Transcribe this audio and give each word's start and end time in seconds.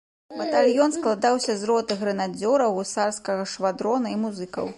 Батальён 0.37 0.95
складаўся 0.95 1.55
з 1.59 1.69
роты 1.71 1.99
грэнадзёраў, 2.01 2.75
гусарскага 2.79 3.47
швадрона 3.53 4.07
і 4.17 4.21
музыкаў. 4.27 4.65